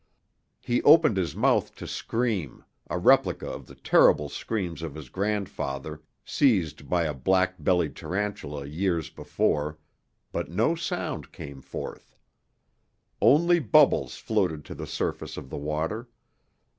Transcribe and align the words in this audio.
He 0.61 0.81
opened 0.81 1.15
his 1.17 1.35
mouth 1.35 1.75
to 1.75 1.85
scream 1.85 2.63
a 2.89 2.97
replica 2.97 3.45
of 3.47 3.67
the 3.67 3.75
terrible 3.75 4.29
screams 4.29 4.81
of 4.81 4.95
his 4.95 5.09
grandfather, 5.09 6.01
seized 6.25 6.89
by 6.89 7.03
a 7.03 7.13
black 7.13 7.57
bellied 7.63 7.95
tarantula 7.95 8.65
years 8.65 9.11
before 9.11 9.77
but 10.31 10.49
no 10.49 10.73
sound 10.73 11.31
came 11.31 11.61
forth. 11.61 12.15
Only 13.21 13.59
bubbles 13.59 14.17
floated 14.17 14.65
to 14.65 14.73
the 14.73 14.87
surface 14.87 15.37
of 15.37 15.51
the 15.51 15.57
water. 15.59 16.09